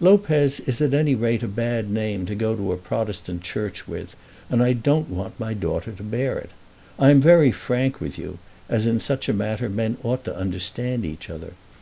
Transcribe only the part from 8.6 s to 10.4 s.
as in such a matter men ought to